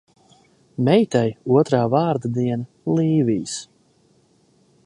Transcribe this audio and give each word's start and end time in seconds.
Meitai 0.87 1.27
otrā 1.57 1.83
vārda 1.97 2.33
diena– 2.39 2.69
Līvijas. 3.01 3.55